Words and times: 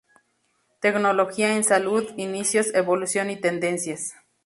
Tecnología 0.79 1.55
en 1.55 1.63
salud: 1.63 2.03
inicios, 2.17 2.73
evolución 2.73 3.29
y 3.29 3.39
tendencias. 3.39 4.15